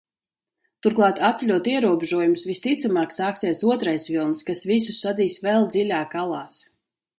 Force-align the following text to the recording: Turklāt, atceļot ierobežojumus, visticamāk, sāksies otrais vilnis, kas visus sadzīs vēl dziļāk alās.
Turklāt, 0.85 1.19
atceļot 1.27 1.69
ierobežojumus, 1.73 2.45
visticamāk, 2.53 3.13
sāksies 3.19 3.63
otrais 3.75 4.09
vilnis, 4.15 4.43
kas 4.49 4.67
visus 4.73 5.05
sadzīs 5.07 5.39
vēl 5.47 5.71
dziļāk 5.77 6.21
alās. 6.27 6.61